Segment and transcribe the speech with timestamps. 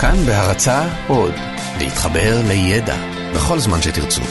[0.00, 1.34] כאן בהרצה עוד,
[1.78, 2.96] להתחבר לידע
[3.34, 4.22] בכל זמן שתרצו.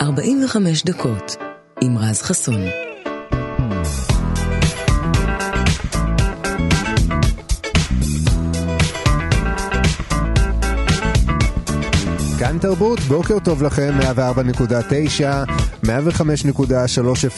[0.00, 1.36] 45 דקות
[1.80, 2.87] עם רז חסון.
[12.60, 15.88] כאן תרבות, בוקר טוב לכם, 104.9, 105.3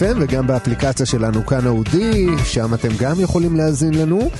[0.00, 4.30] FM וגם באפליקציה שלנו כאן אודי, שם אתם גם יכולים להאזין לנו.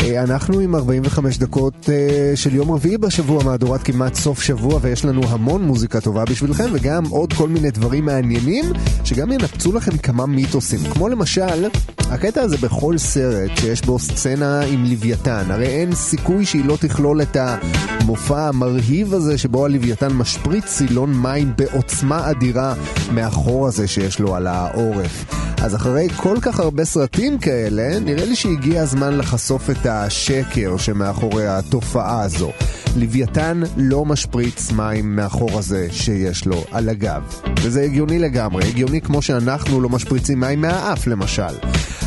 [0.00, 5.04] אה, אנחנו עם 45 דקות אה, של יום רביעי בשבוע, מהדורת כמעט סוף שבוע, ויש
[5.04, 8.64] לנו המון מוזיקה טובה בשבילכם, וגם עוד כל מיני דברים מעניינים,
[9.04, 10.80] שגם ינפצו לכם כמה מיתוסים.
[10.92, 11.68] כמו למשל,
[11.98, 17.22] הקטע הזה בכל סרט שיש בו סצנה עם לוויתן, הרי אין סיכוי שהיא לא תכלול
[17.22, 22.74] את המופע המרהיב הזה שבו הלוויתן משפריץ סילון מים בעוצמה אדירה
[23.10, 25.24] מהחור הזה שיש לו על העורף.
[25.62, 31.46] אז אחרי כל כך הרבה סרטים כאלה, נראה לי שהגיע הזמן לחשוף את השקר שמאחורי
[31.46, 32.50] התופעה הזו.
[32.96, 37.22] לוויתן לא משפריץ מים מהחור הזה שיש לו על הגב.
[37.62, 41.54] וזה הגיוני לגמרי, הגיוני כמו שאנחנו לא משפריצים מים מהאף למשל.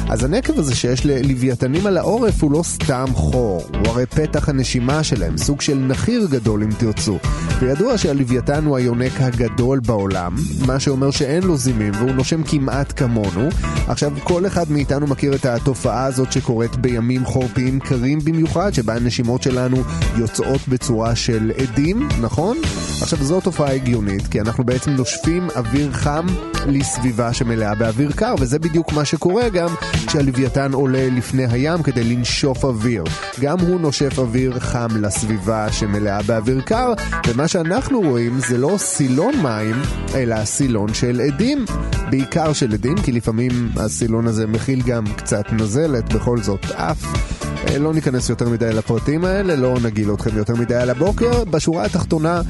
[0.10, 5.04] אז הנקב הזה שיש ללוויתנים על העורף הוא לא סתם חור, הוא הרי פתח הנשימה
[5.04, 7.18] שלהם, סוג של נחיר גדול אם תרצו.
[7.60, 10.36] וידוע שהלוויתן הוא היונק הגדול בעולם,
[10.68, 13.50] מה שאומר שאין לו זימים והוא נושם כמעט כמונו.
[13.88, 19.44] עכשיו, כל אחד מאיתנו מכיר את התופעה הזאת שקורית בימים חורפיים קרים במיוחד, שבה הנשימות
[19.44, 19.78] שלנו
[20.18, 22.58] יוצאות בצורה של עדים, נכון?
[23.02, 26.26] עכשיו, זו תופעה הגיונית, כי אנחנו בעצם נושפים אוויר חם
[26.68, 29.70] לסביבה שמלאה באוויר קר, וזה בדיוק מה שקורה גם
[30.08, 33.04] כשהלוויתן עולה לפני הים כדי לנשוף אוויר.
[33.42, 36.94] גם הוא נושף אוויר חם לסביבה שמלאה באוויר קר,
[37.28, 39.76] ומה שאנחנו רואים זה לא סילון מים,
[40.16, 41.66] אלא סילון של עדים.
[42.10, 47.45] בעיקר של עדים, כי לפעמים הסילון הזה מכיל גם קצת נזלת, בכל זאת אף.
[47.80, 51.44] לא ניכנס יותר מדי לפרטים האלה, לא נגיל אתכם יותר מדי על הבוקר.
[51.44, 52.42] בשורה התחתונה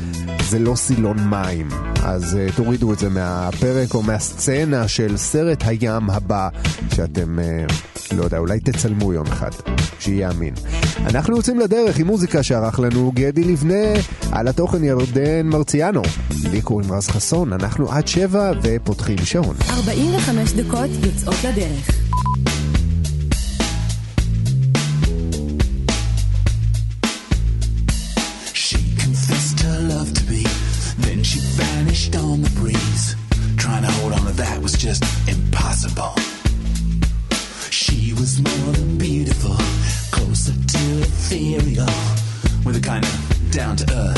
[0.50, 1.70] זה לא סילון מים.
[2.04, 6.50] אז uh, תורידו את זה מהפרק או מהסצנה של סרט הים הבא,
[6.96, 7.74] שאתם, uh,
[8.16, 9.50] לא יודע, אולי תצלמו יום אחד,
[10.00, 10.54] שיהיה אמין.
[11.00, 14.00] אנחנו יוצאים לדרך עם מוזיקה שערך לנו גדי לבנה,
[14.32, 16.02] על התוכן ירדן מרציאנו.
[16.52, 19.56] לי קוראים רז חסון, אנחנו עד שבע ופותחים שעון.
[19.70, 22.06] 45 דקות יוצאות לדרך.
[34.86, 36.14] Just impossible.
[37.72, 39.56] She was more than beautiful,
[40.12, 41.88] closer to ethereal,
[42.64, 44.15] with a kind of down to earth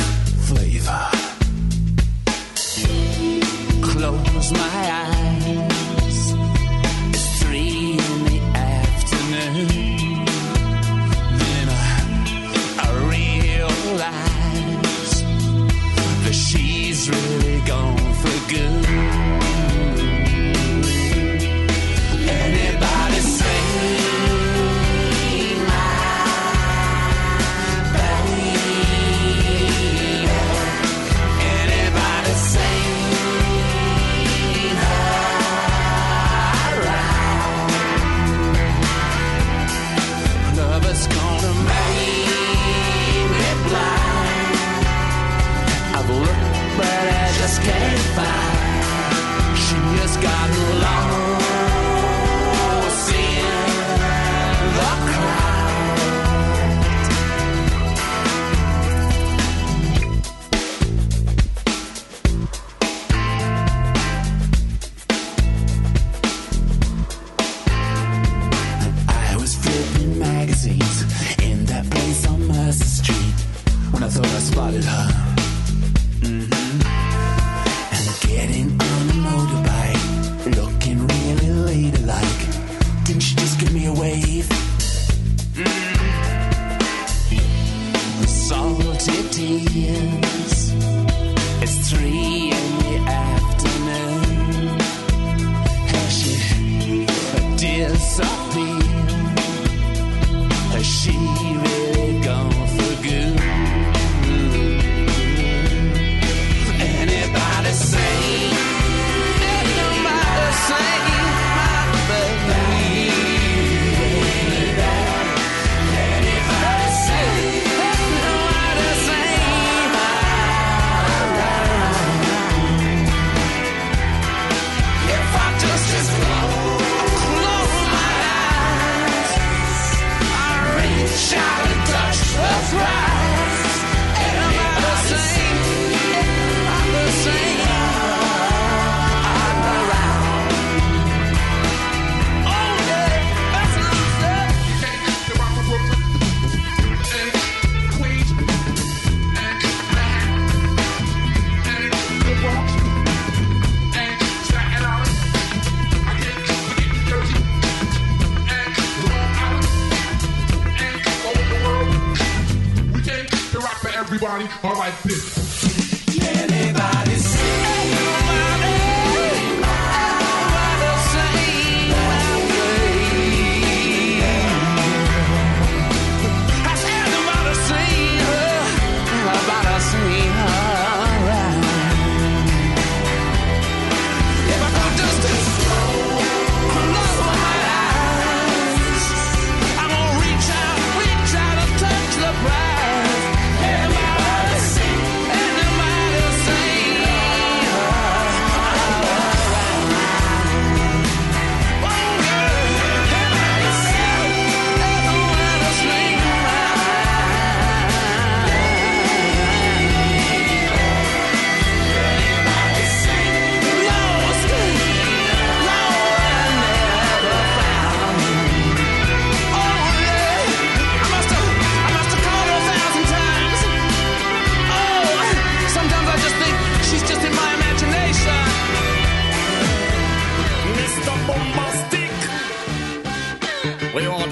[164.64, 165.47] All right, bitch.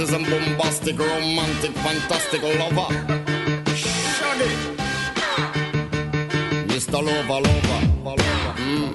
[0.05, 2.89] Is a bombastic, romantic, fantastic lover.
[3.73, 4.51] Shaggy.
[6.69, 6.99] Mr.
[7.07, 7.81] Lover, lover.
[8.61, 8.91] Mm.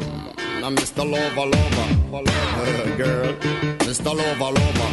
[0.60, 1.04] Now, Mr.
[1.12, 1.88] Lover, lover.
[2.96, 3.32] Girl.
[3.86, 4.12] Mr.
[4.20, 4.90] Lover, lover.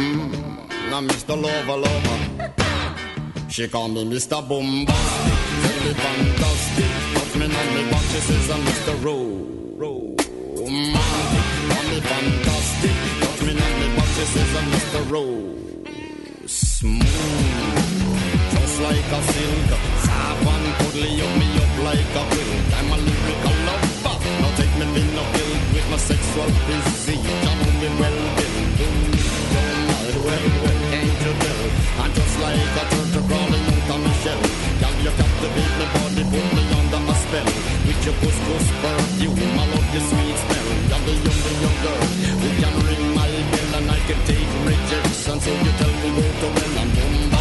[0.00, 0.90] Mm.
[0.90, 1.34] Now, Mr.
[1.42, 2.18] Lover, lover.
[3.48, 4.40] She call me Mr.
[4.48, 5.34] Bombastic.
[5.84, 6.92] Me fantastic.
[7.14, 8.04] Touch me on me back.
[8.12, 8.94] She says I'm Mr.
[9.04, 10.16] Romantic.
[11.68, 12.55] Call me fantastic.
[14.26, 15.00] Says I'm Mr.
[15.12, 15.54] Rowe.
[16.46, 17.06] Smooth.
[18.50, 19.70] Just like a silk.
[20.52, 21.12] And cuddly.
[21.22, 22.70] Up me up like a quilt.
[22.74, 24.16] I'm a lyrical lover.
[24.42, 27.22] Now take me in a pill with my sexual physique.
[27.44, 28.18] Know me well,
[30.26, 31.62] well, well, can't you tell?
[32.02, 34.42] I'm just like a turtle crawling out of my shell.
[34.80, 37.48] Girl, you captivate my body, put me under a spell.
[37.86, 40.66] With your couscous perfume, I love your sweet smell.
[40.90, 42.35] You're the young, young girl
[45.38, 47.35] 曾经的痛，如今都慢慢明白。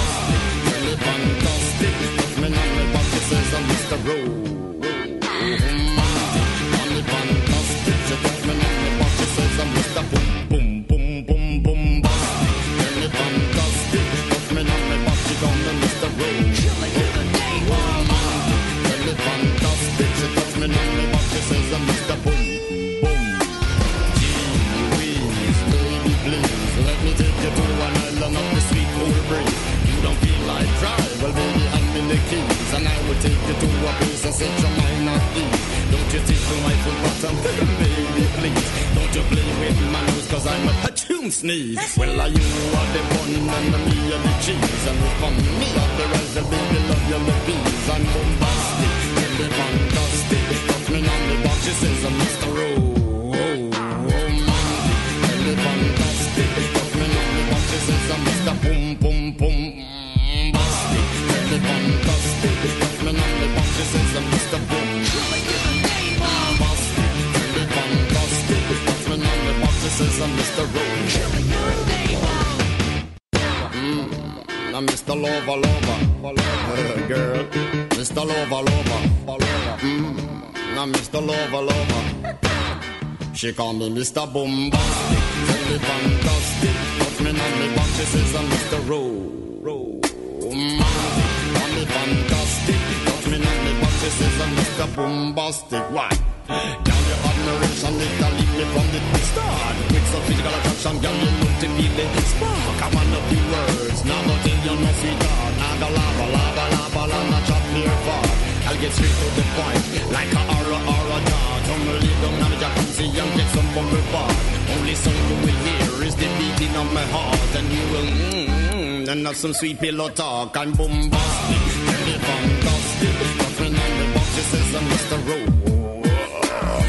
[83.46, 84.26] She call me Mr.
[84.26, 86.76] Bombastic, really fantastic.
[86.98, 88.82] Touch me on me back, she says I'm Mr.
[88.90, 92.82] Romantic, call me fantastic.
[93.06, 94.88] Touch me on me back, she says I'm Mr.
[94.98, 95.86] Bombastic.
[95.94, 96.10] Why?
[96.50, 99.00] Girl, your admiration, it can lead me from the
[99.30, 99.76] start.
[99.94, 102.82] With some physical attraction, girl, you look to feel the spark.
[102.82, 105.54] I want a few words, now go tell you no sweetheart.
[105.78, 108.26] Go lava, lava, lava, lava, chop near far.
[108.74, 111.45] I'll get straight to the point, like a aura, aura dart.
[111.86, 114.38] Tongue lay down on the jacuzzi and get some bubble bath.
[114.76, 118.48] Only song you will hear is the beating of my heart, and you will mm,
[118.48, 120.58] mm, and have some sweet pillow talk.
[120.58, 123.16] I'm bombastic, really fantastic.
[123.60, 125.18] Me on the box, she says I'm Mr.
[125.28, 125.48] Rowe.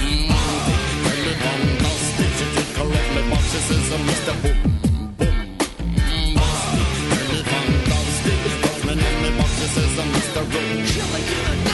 [0.01, 2.31] Romantic, really fantastic.
[2.39, 4.35] She take a love me box, she says Mr.
[4.43, 4.59] Boom.
[5.21, 5.39] Boom,
[6.37, 8.39] bastic, really fantastic.
[8.87, 10.43] Me on the box, she says I'm Mr.
[10.55, 11.66] Rowe.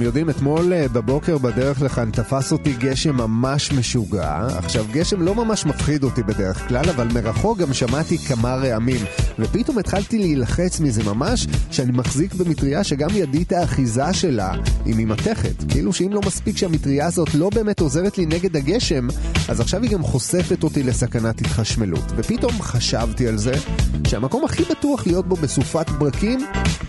[0.00, 4.46] אתם יודעים, אתמול אה, בבוקר בדרך לכאן תפס אותי גשם ממש משוגע.
[4.56, 9.00] עכשיו, גשם לא ממש מפחיד אותי בדרך כלל, אבל מרחוק גם שמעתי כמה רעמים.
[9.38, 14.52] ופתאום התחלתי להילחץ מזה ממש, שאני מחזיק במטריה שגם ידית האחיזה שלה
[14.84, 15.64] היא ממתכת.
[15.68, 19.08] כאילו שאם לא מספיק שהמטריה הזאת לא באמת עוזרת לי נגד הגשם,
[19.48, 22.04] אז עכשיו היא גם חושפת אותי לסכנת התחשמלות.
[22.16, 23.52] ופתאום חשבתי על זה,
[24.06, 26.40] שהמקום הכי בטוח להיות בו בסופת ברקים,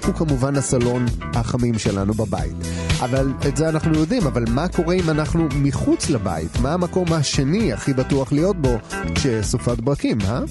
[0.06, 2.56] הוא כמובן הסלון החמים שלנו בבית.
[3.00, 6.60] אבל את זה אנחנו יודעים, אבל מה קורה אם אנחנו מחוץ לבית?
[6.60, 8.78] מה המקום השני הכי בטוח להיות בו
[9.16, 10.42] כשסופת ברקים, אה?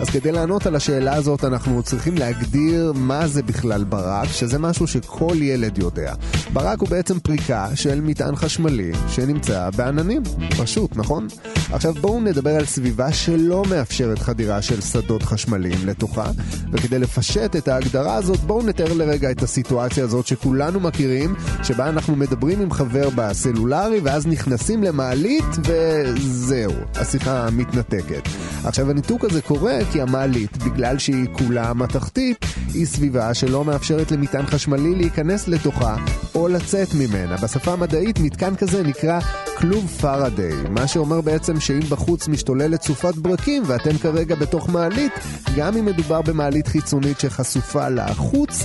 [0.00, 4.86] אז כדי לענות על השאלה הזאת אנחנו צריכים להגדיר מה זה בכלל ברק, שזה משהו
[4.86, 6.14] שכל ילד יודע.
[6.52, 10.22] ברק הוא בעצם פריקה של מטען חשמלי שנמצא בעננים.
[10.58, 11.26] פשוט, נכון?
[11.72, 16.30] עכשיו בואו נדבר על סביבה שלא מאפשרת חדירה של שדות חשמליים לתוכה,
[16.72, 22.16] וכדי לפשט את ההגדרה הזאת בואו נתאר לרגע את הסיטואציה הזאת שכולנו מכירים, שבה אנחנו
[22.16, 28.28] מדברים עם חבר בסלולרי ואז נכנסים למעלית וזהו, השיחה מתנתקת.
[28.64, 34.46] עכשיו הניתוק הזה קורה כי המעלית, בגלל שהיא כולה מתכתית, היא סביבה שלא מאפשרת למטען
[34.46, 35.96] חשמלי להיכנס לתוכה
[36.34, 37.36] או לצאת ממנה.
[37.36, 39.20] בשפה המדעית מתקן כזה נקרא
[39.58, 45.12] כלוב פארדיי, מה שאומר בעצם שאם בחוץ משתוללת סופת ברקים ואתם כרגע בתוך מעלית,
[45.56, 48.62] גם אם מדובר במעלית חיצונית שחשופה לחוץ,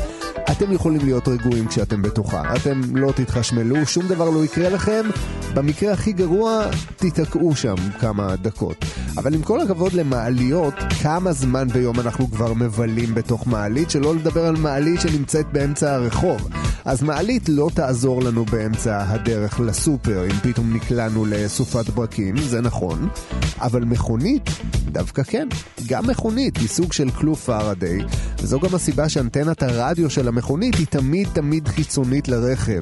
[0.52, 2.56] אתם יכולים להיות רגועים כשאתם בתוכה.
[2.56, 5.06] אתם לא תתחשמלו, שום דבר לא יקרה לכם.
[5.54, 8.86] במקרה הכי גרוע, תיתקעו שם כמה דקות.
[9.18, 14.46] אבל עם כל הכבוד למעליות, כמה זמן ביום אנחנו כבר מבלים בתוך מעלית, שלא לדבר
[14.46, 16.50] על מעלית שנמצאת באמצע הרחוב.
[16.86, 23.10] אז מעלית לא תעזור לנו באמצע הדרך לסופר, אם פתאום נקלענו לסופת ברקים, זה נכון.
[23.58, 24.50] אבל מכונית,
[24.86, 25.48] דווקא כן.
[25.88, 28.00] גם מכונית היא סוג של כלוב פארדיי,
[28.40, 32.80] וזו גם הסיבה שאנטנת הרדיו של המכונית היא תמיד תמיד חיצונית לרכב.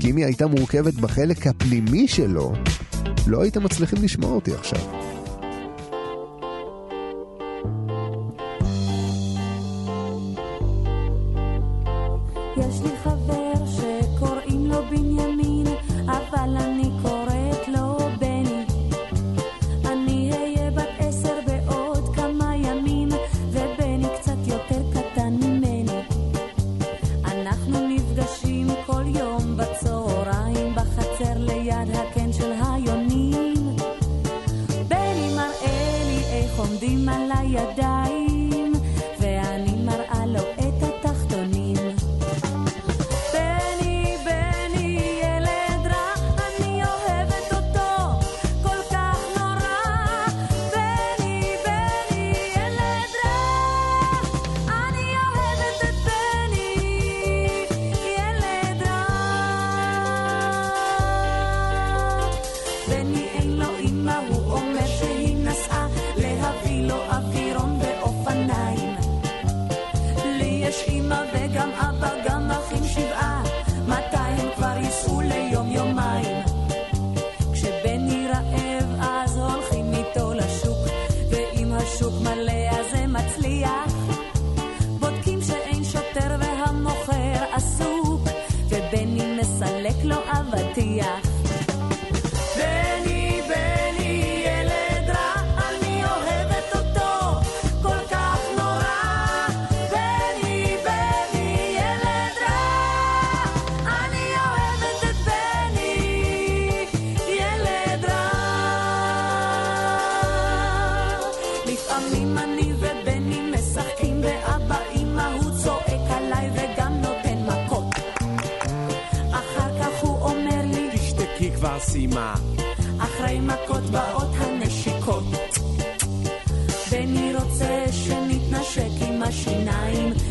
[0.00, 2.52] כי אם היא הייתה מורכבת בחלק הפנימי שלו,
[3.26, 5.09] לא הייתם מצליחים לשמוע אותי עכשיו.
[12.68, 12.96] יש לי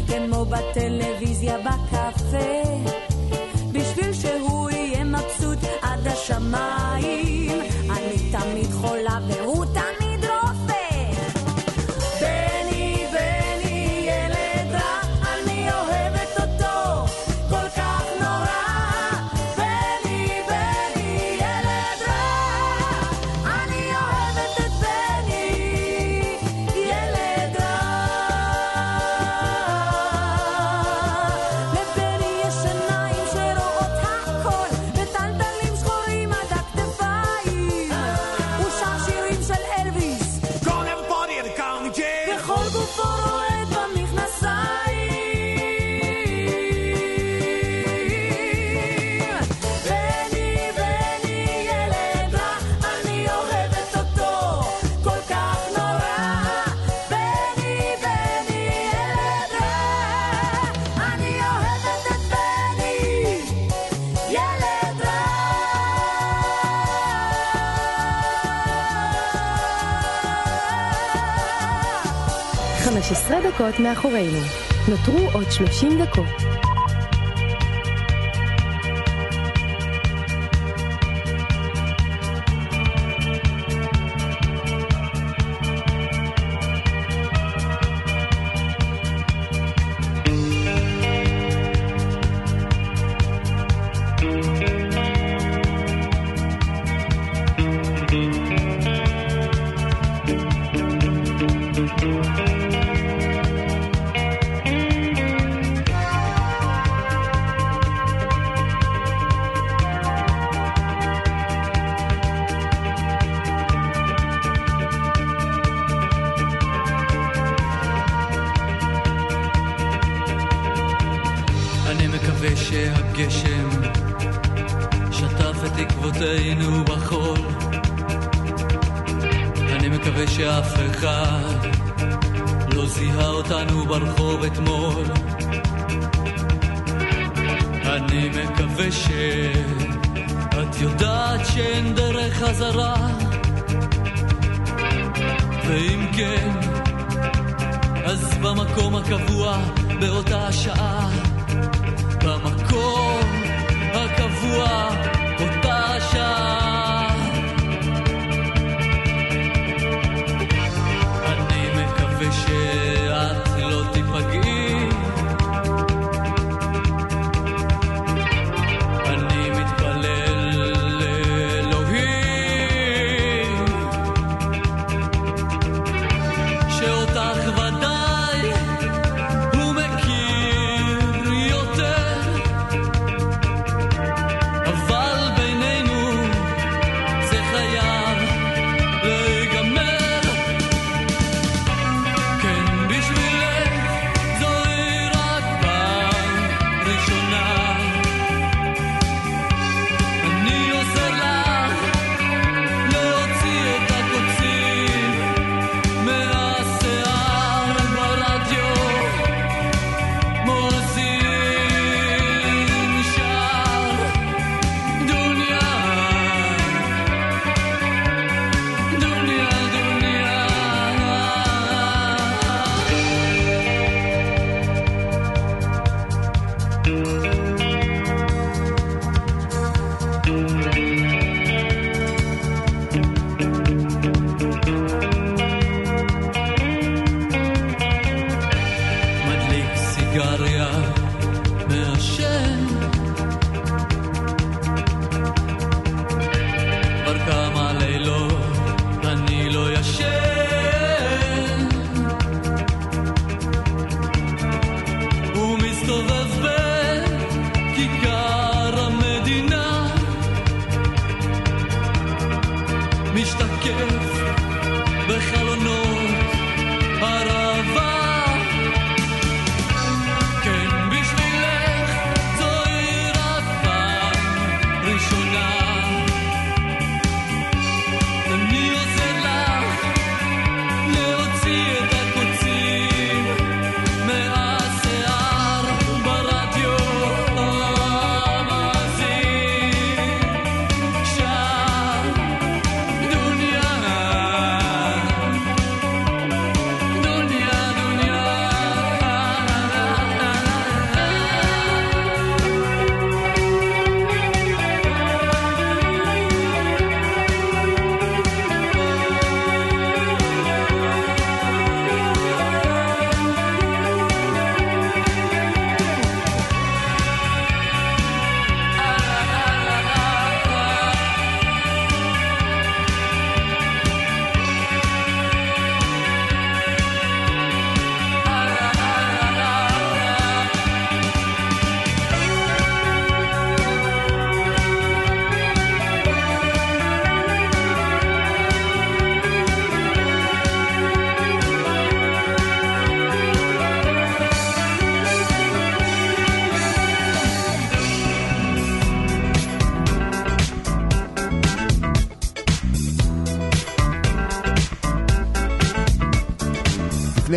[0.10, 3.09] כמו בטלוויזיה בקפה.
[73.60, 74.40] 15 דקות מאחורינו.
[74.90, 76.49] נותרו עוד 30 דקות.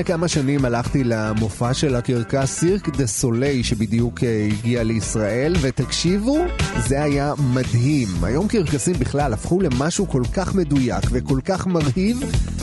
[0.03, 6.39] לפני כמה שנים הלכתי למופע של הקרקס סירק דה סולי שבדיוק אה, הגיע לישראל, ותקשיבו,
[6.87, 8.09] זה היה מדהים.
[8.23, 12.21] היום קרקסים בכלל הפכו למשהו כל כך מדויק וכל כך מרהיב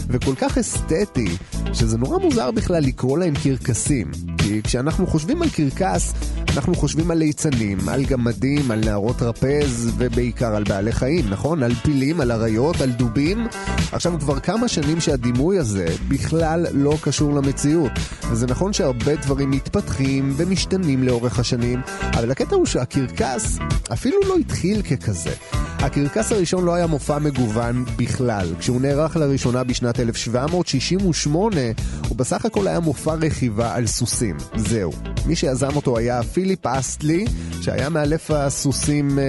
[0.08, 1.28] וכל כך אסתטי.
[1.74, 4.12] שזה נורא מוזר בכלל לקרוא להם קרקסים.
[4.38, 6.14] כי כשאנחנו חושבים על קרקס,
[6.60, 11.64] אנחנו חושבים על ליצנים, על גמדים, על נערות טרפז, ובעיקר על בעלי חיים, נכון?
[11.64, 13.48] על פילים, על אריות, על דובים.
[13.92, 17.92] עכשיו כבר כמה שנים שהדימוי הזה בכלל לא קשור למציאות.
[18.32, 23.60] וזה נכון שהרבה דברים מתפתחים ומשתנים לאורך השנים, אבל הקטע הוא שהקרקס
[23.94, 25.34] אפילו לא התחיל ככזה.
[25.80, 28.48] הקרקס הראשון לא היה מופע מגוון בכלל.
[28.60, 31.62] כשהוא נערך לראשונה בשנת 1768,
[32.08, 34.38] הוא בסך הכל היה מופע רכיבה על סוסים.
[34.56, 34.92] זהו.
[35.26, 37.26] מי שיזם אותו היה פיליפ אסטלי,
[37.62, 39.24] שהיה מאלף הסוסים אה,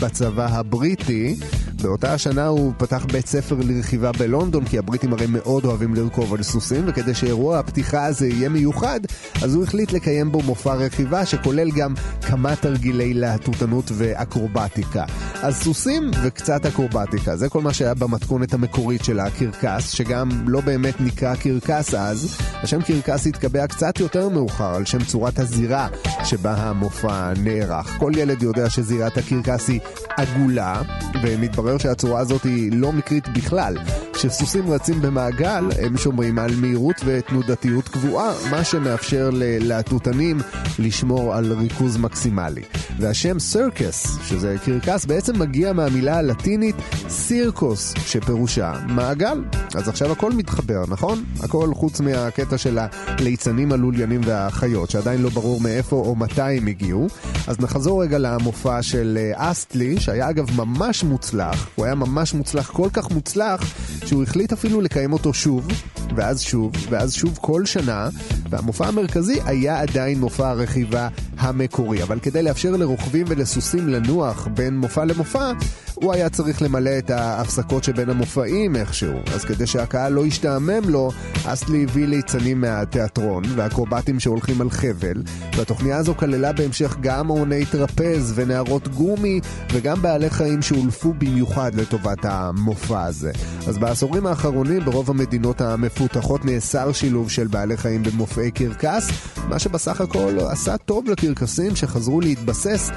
[0.00, 1.36] בצבא הבריטי.
[1.82, 6.42] באותה השנה הוא פתח בית ספר לרכיבה בלונדון, כי הבריטים הרי מאוד אוהבים לרכוב על
[6.42, 9.00] סוסים, וכדי שאירוע הפתיחה הזה יהיה מיוחד,
[9.42, 15.04] אז הוא החליט לקיים בו מופע רכיבה שכולל גם כמה תרגילי להטוטנות ואקרובטיקה.
[15.42, 21.00] אז סוסים וקצת אקרובטיקה, זה כל מה שהיה במתכונת המקורית של הקרקס, שגם לא באמת
[21.00, 22.38] נקרא קרקס אז.
[22.62, 25.88] השם קרקס התקבע קצת יותר מאוחר על שם צורת הזירה
[26.24, 27.96] שבה המופע נערך.
[27.98, 29.80] כל ילד יודע שזירת הקרקס היא
[30.16, 30.82] עגולה,
[31.22, 33.76] ומתברר שהצורה הזאת היא לא מקרית בכלל.
[34.12, 40.38] כשסוסים רצים במעגל, הם שומרים על מהירות ותנודתיות קבועה, מה שמאפשר ללהטוטנים
[40.78, 42.62] לשמור על ריכוז מקסימלי.
[42.98, 46.76] והשם סרקס, שזה קרקס, בעצם מגיע מהמילה הלטינית
[47.08, 49.44] סירקוס, שפירושה מעגל.
[49.74, 51.24] אז עכשיו הכל מתחבר, נכון?
[51.40, 57.06] הכל חוץ מהקטע של הליצנים, הלוליינים והחיות, שעדיין לא ברור מאיפה או מתי הם הגיעו.
[57.46, 61.57] אז נחזור רגע למופע של אה, אסטלי, שהיה אגב ממש מוצלח.
[61.74, 63.60] הוא היה ממש מוצלח, כל כך מוצלח,
[64.06, 65.68] שהוא החליט אפילו לקיים אותו שוב,
[66.16, 68.08] ואז שוב, ואז שוב כל שנה,
[68.50, 71.08] והמופע המרכזי היה עדיין מופע הרכיבה
[71.38, 72.02] המקורי.
[72.02, 75.52] אבל כדי לאפשר לרוכבים ולסוסים לנוח בין מופע למופע,
[75.94, 79.18] הוא היה צריך למלא את ההפסקות שבין המופעים איכשהו.
[79.34, 81.10] אז כדי שהקהל לא ישתעמם לו,
[81.44, 85.22] אסלי הביא ליצנים מהתיאטרון ואקרובטים שהולכים על חבל,
[85.56, 89.40] והתוכניה הזו כללה בהמשך גם עוני טרפז ונערות גומי,
[89.72, 93.32] וגם בעלי חיים שהולפו במיוחד לטובת המופע הזה.
[93.66, 99.08] אז בעשורים האחרונים ברוב המדינות המפותחות נאסר שילוב של בעלי חיים במופעי קרקס,
[99.48, 102.90] מה שבסך הכל עשה טוב לקרקסים שחזרו להתבסס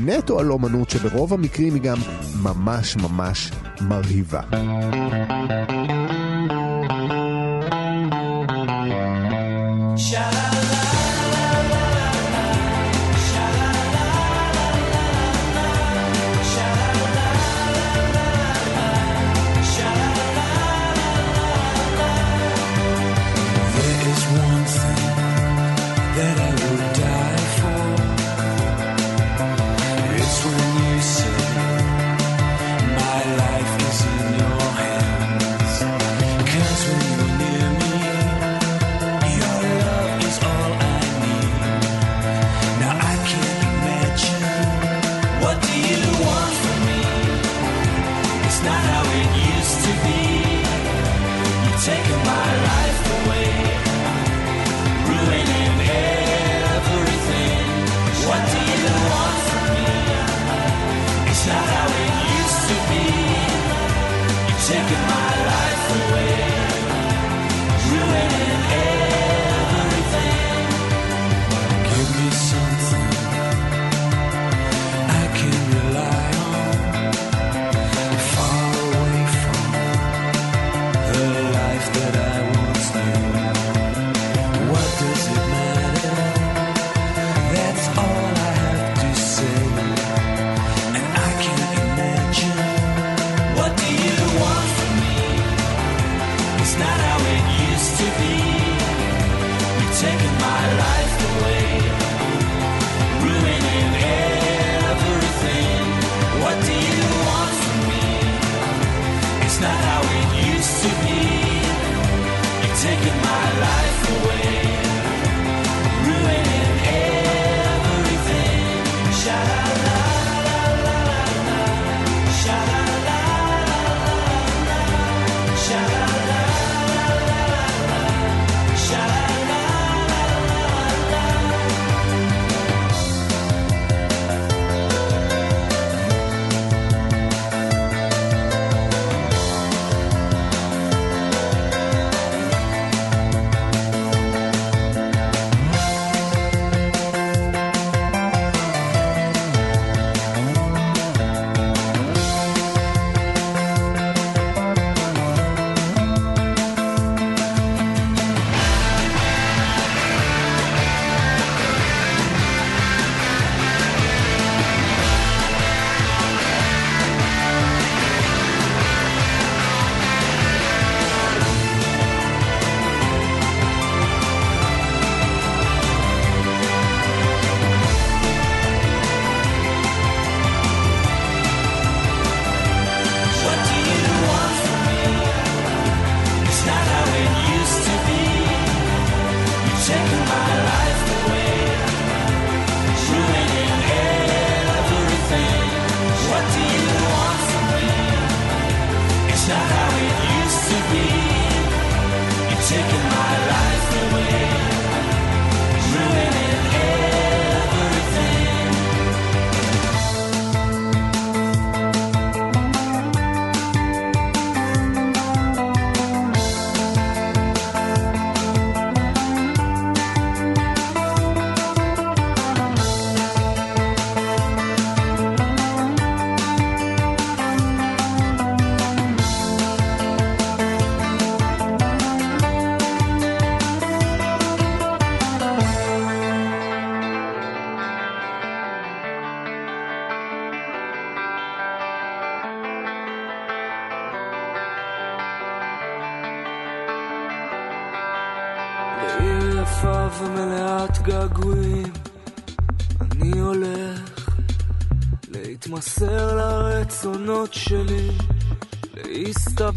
[0.00, 1.98] נטו על אומנות שברוב המקרים היא גם
[2.42, 4.40] ממש ממש מרהיבה.
[10.10, 10.37] There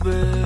[0.04, 0.41] baby.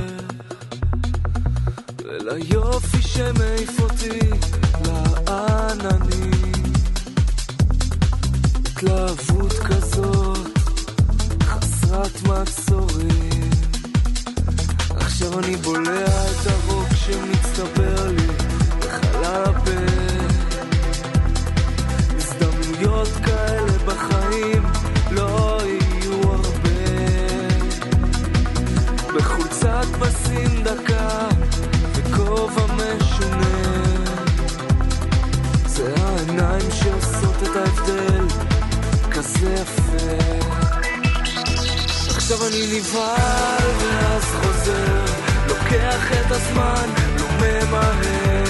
[42.75, 45.05] נבהל ואז חוזר
[45.47, 48.43] לוקח את הזמן, לא ממהר.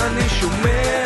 [0.00, 1.04] אני שומע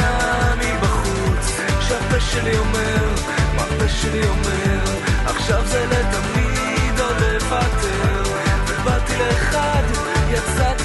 [0.56, 3.14] מבחוץ שהפה שלי אומר,
[3.56, 4.84] מה הפה שלי אומר?
[5.26, 8.22] עכשיו זה לתמיד או לוותר.
[8.66, 9.82] ובאתי לאחד,
[10.30, 10.77] יצאתי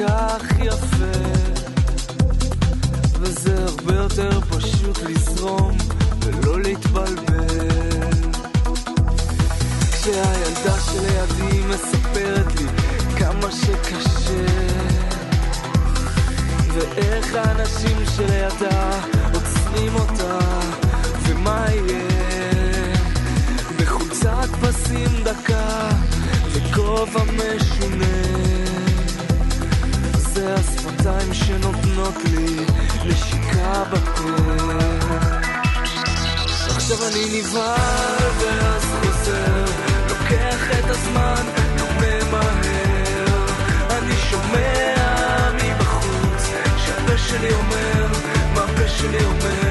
[0.00, 1.20] כך יפה.
[3.20, 5.76] וזה הרבה יותר פשוט לזרום
[6.20, 7.46] ולא להתבלבל.
[9.92, 12.66] כשהילדה שלידי מספרת לי
[13.18, 14.46] כמה שקשה
[16.74, 19.00] ואיך האנשים שלידה
[19.34, 20.38] עוצרים אותה
[21.22, 22.94] ומה יהיה.
[23.78, 25.88] בחולצת פסים דקה
[26.52, 28.59] וכובע משונה
[30.40, 32.66] זה השפתיים שנותנות לי
[33.04, 34.22] נשיקה בפה.
[36.76, 39.64] עכשיו אני נבהל ואז חוזר
[40.08, 41.42] לוקח את הזמן,
[41.78, 43.46] לא ממהר
[43.90, 48.06] אני שומע מבחוץ שהפה שלי אומר,
[48.54, 49.69] מה הפה שלי אומר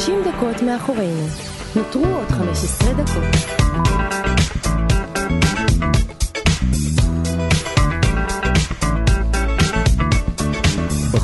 [0.00, 1.26] 30 דקות מאחורינו.
[1.76, 4.19] נותרו עוד 15 דקות.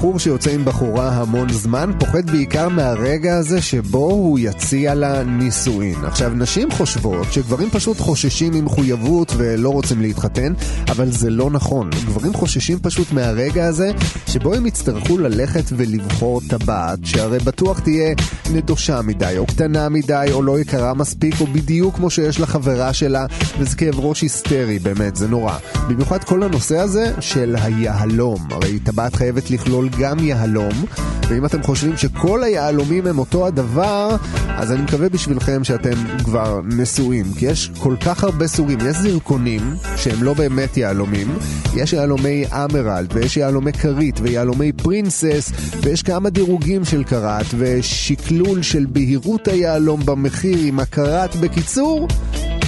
[0.07, 6.05] בחור שיוצא עם בחורה המון זמן פוחד בעיקר מהרגע הזה שבו הוא יציע לה נישואין.
[6.05, 10.53] עכשיו, נשים חושבות שגברים פשוט חוששים ממחויבות ולא רוצים להתחתן,
[10.89, 11.91] אבל זה לא נכון.
[11.91, 13.91] גברים חוששים פשוט מהרגע הזה
[14.27, 18.15] שבו הם יצטרכו ללכת ולבחור טבעת, שהרי בטוח תהיה
[18.53, 23.27] נדושה מדי, או קטנה מדי, או לא יקרה מספיק, או בדיוק כמו שיש לחברה שלה,
[23.59, 25.59] וזה כאב ראש היסטרי, באמת, זה נורא.
[25.89, 28.49] במיוחד כל הנושא הזה של היהלום.
[28.51, 30.85] הרי טבעת חייבת לכלול גם יהלום,
[31.29, 34.17] ואם אתם חושבים שכל היהלומים הם אותו הדבר,
[34.49, 38.79] אז אני מקווה בשבילכם שאתם כבר נשואים, כי יש כל כך הרבה סוגים.
[38.81, 41.39] יש זרקונים שהם לא באמת יהלומים,
[41.75, 48.87] יש יהלומי אמרלד, ויש יהלומי כרית, ויהלומי פרינסס, ויש כמה דירוגים של קראט, ושקלול של
[48.89, 51.37] בהירות היהלום במחיר עם הקראט.
[51.37, 52.09] בקיצור,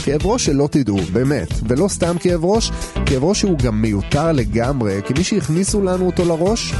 [0.04, 1.48] כאב ראש שלא תדעו, באמת.
[1.68, 2.70] ולא סתם כאב ראש,
[3.06, 6.74] כאב ראש שהוא גם מיותר לגמרי, כי מי שהכניסו לנו אותו לראש,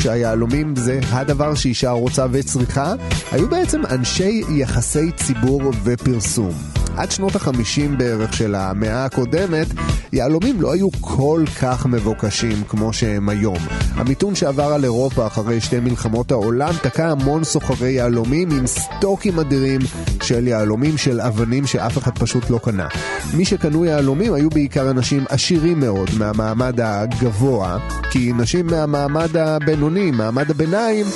[0.00, 2.94] שהיהלומים זה הדבר שאישה רוצה וצריכה,
[3.32, 6.81] היו בעצם אנשי יחסי ציבור ופרסום.
[6.96, 9.66] עד שנות החמישים בערך של המאה הקודמת,
[10.12, 13.58] יהלומים לא היו כל כך מבוקשים כמו שהם היום.
[13.94, 19.80] המיתון שעבר על אירופה אחרי שתי מלחמות העולם תקע המון סוחרי יהלומים עם סטוקים אדירים
[20.22, 22.86] של יהלומים של אבנים שאף אחד פשוט לא קנה.
[23.34, 27.78] מי שקנו יהלומים היו בעיקר אנשים עשירים מאוד מהמעמד הגבוה,
[28.10, 31.06] כי נשים מהמעמד הבינוני, מעמד הביניים,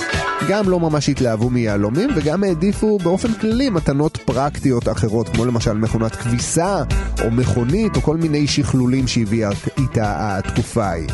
[0.49, 6.17] גם לא ממש התלהבו מיהלומים וגם העדיפו באופן כללי מתנות פרקטיות אחרות כמו למשל מכונת
[6.17, 6.83] כביסה
[7.25, 11.09] או מכונית או כל מיני שכלולים שהביאה איתה התקופה ההיא.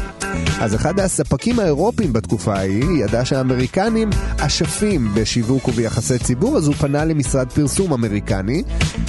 [0.61, 4.11] אז אחד הספקים האירופים בתקופה ההיא ידע שהאמריקנים
[4.41, 8.63] אשפים בשיווק וביחסי ציבור אז הוא פנה למשרד פרסום אמריקני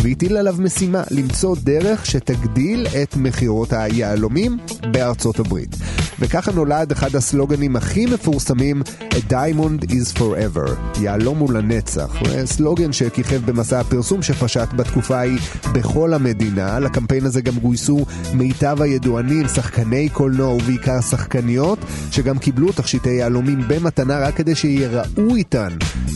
[0.03, 4.58] והטיל עליו משימה למצוא דרך שתגדיל את מכירות היהלומים
[4.91, 5.75] בארצות הברית.
[6.19, 12.15] וככה נולד אחד הסלוגנים הכי מפורסמים A Diamond is Forever, יהלום הוא לנצח.
[12.45, 15.39] סלוגן שכיכב במסע הפרסום שפשט בתקופה ההיא
[15.73, 16.79] בכל המדינה.
[16.79, 21.79] לקמפיין הזה גם גויסו מיטב הידוענים, שחקני קולנוע ובעיקר שחקניות,
[22.11, 25.69] שגם קיבלו תכשיטי יהלומים במתנה רק כדי שיראו איתן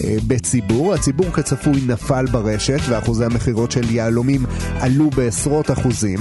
[0.04, 0.93] אה, בציבור.
[0.93, 4.45] הציבור כצפוי נפל ברשת ואחוזי המכירות של יהלומים
[4.80, 6.19] עלו בעשרות אחוזים.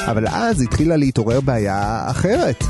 [0.00, 2.64] אבל אז התחילה להתעורר בעיה אחרת.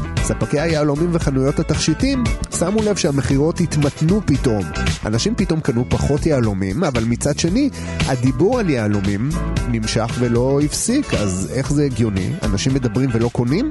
[0.48, 2.24] ספקי היהלומים וחנויות התכשיטים
[2.58, 4.64] שמו לב שהמכירות התמתנו פתאום.
[5.06, 7.70] אנשים פתאום קנו פחות יהלומים, אבל מצד שני,
[8.06, 9.28] הדיבור על יהלומים
[9.70, 12.32] נמשך ולא הפסיק, אז איך זה הגיוני?
[12.42, 13.70] אנשים מדברים ולא קונים?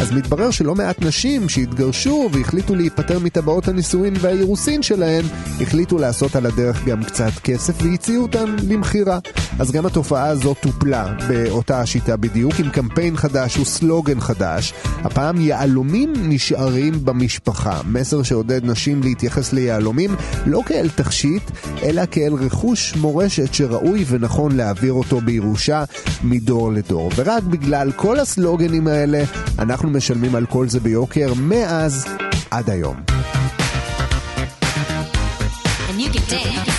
[0.00, 5.24] אז מתברר שלא מעט נשים שהתגרשו והחליטו להיפטר מטבעות הנישואין והאירוסין שלהן,
[5.60, 9.18] החליטו לעשות על הדרך גם קצת כסף והציעו אותן למכירה.
[9.58, 14.74] אז גם התופעה הזאת טופלה באותה השיטה בדיוק, עם קמפיין חדש וסלוגן חדש.
[15.04, 17.80] הפעם יהלומים נשארים במשפחה.
[17.86, 20.10] מסר שעודד נשים להתייחס ליהלומים
[20.46, 21.42] לא כאל תכשיט,
[21.82, 25.84] אלא כאל רכוש מורשת שראוי ונכון להעביר אותו בירושה
[26.22, 27.10] מדור לדור.
[27.16, 29.22] ורק בגלל כל הסלוגנים האלה,
[29.58, 32.06] אנחנו משלמים על כל זה ביוקר מאז
[32.50, 32.96] עד היום.
[35.90, 36.69] And you can dance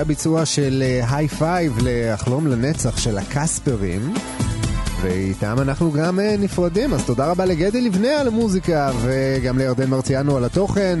[0.00, 4.14] היה ביצוע של High Five לחלום לנצח" של הכספרים.
[5.02, 10.36] ואיתם אנחנו גם אה, נפרדים, אז תודה רבה לגדי לבנה על המוזיקה, וגם לירדן מרציאנו
[10.36, 10.98] על התוכן,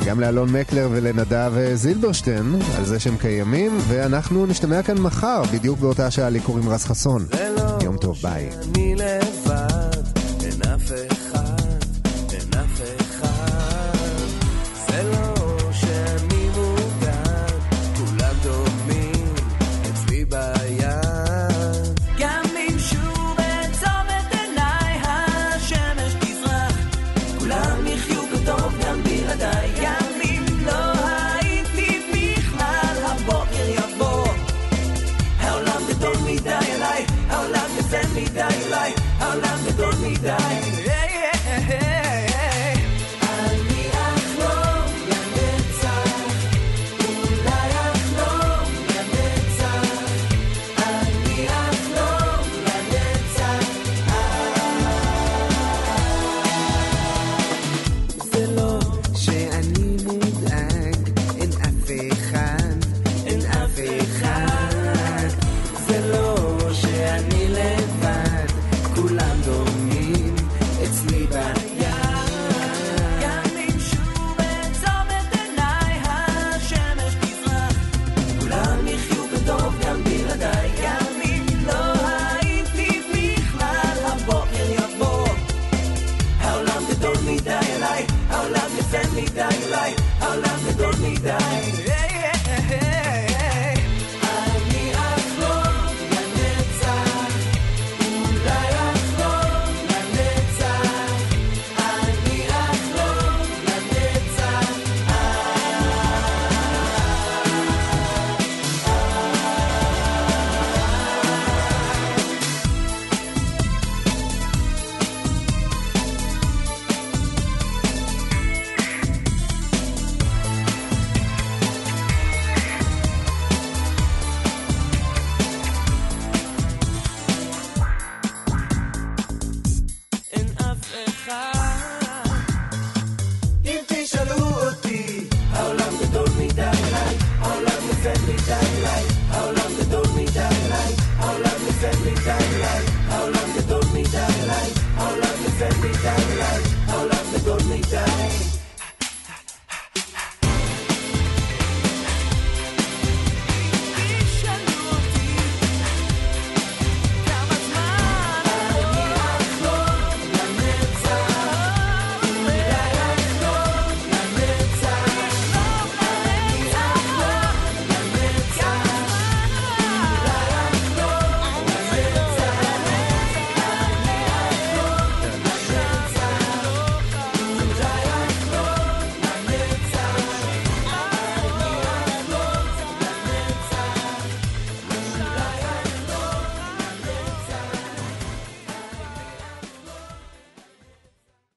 [0.00, 5.78] וגם לאלון מקלר ולנדב אה, זילברשטיין על זה שהם קיימים, ואנחנו נשתמע כאן מחר, בדיוק
[5.78, 7.26] באותה שעה לי קוראים רז חסון.
[7.82, 8.50] יום טוב, ביי.
[8.96, 9.96] לבד,